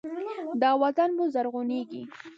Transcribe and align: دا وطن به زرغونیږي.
دا 0.61 0.71
وطن 0.83 1.09
به 1.17 1.25
زرغونیږي. 1.33 2.01